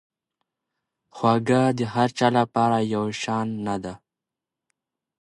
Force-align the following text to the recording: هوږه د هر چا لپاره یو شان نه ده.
هوږه 1.17 1.61
د 1.77 1.79
هر 1.93 2.09
چا 2.17 2.27
لپاره 2.39 2.77
یو 2.93 3.05
شان 3.21 3.47
نه 3.67 3.75
ده. 3.83 3.93